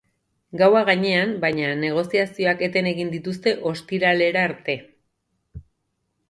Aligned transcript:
Gaua 0.59 0.79
gainean, 0.85 1.35
baina, 1.43 1.67
negoziazioak 1.83 2.63
eten 2.69 2.89
egin 2.93 3.13
dituzte 3.17 3.55
ostiralera 3.73 4.43
arte. 4.51 4.77